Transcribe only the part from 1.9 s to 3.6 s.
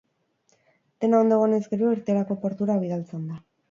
irteerako portura bidaltzen da.